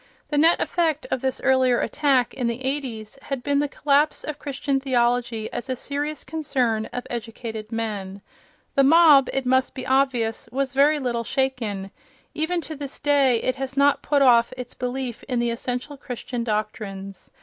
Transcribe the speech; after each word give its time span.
The 0.29 0.37
net 0.39 0.59
effect 0.59 1.05
of 1.11 1.21
this 1.21 1.39
earlier 1.41 1.79
attack, 1.79 2.33
in 2.33 2.47
the 2.47 2.65
eighties, 2.65 3.19
had 3.21 3.43
been 3.43 3.59
the 3.59 3.67
collapse 3.67 4.23
of 4.23 4.39
Christian 4.39 4.79
theology 4.79 5.47
as 5.53 5.69
a 5.69 5.75
serious 5.75 6.23
concern 6.23 6.87
of 6.87 7.05
educated 7.11 7.71
men. 7.71 8.23
The 8.73 8.81
mob, 8.83 9.29
it 9.31 9.45
must 9.45 9.75
be 9.75 9.85
obvious, 9.85 10.49
was 10.51 10.73
very 10.73 10.97
little 10.97 11.23
shaken; 11.23 11.91
even 12.33 12.61
to 12.61 12.75
this 12.75 12.97
day 12.97 13.43
it 13.43 13.57
has 13.57 13.77
not 13.77 14.01
put 14.01 14.23
off 14.23 14.51
its 14.57 14.73
belief 14.73 15.21
in 15.25 15.37
the 15.37 15.51
essential 15.51 15.97
Christian 15.97 16.43
doctrines. 16.43 17.29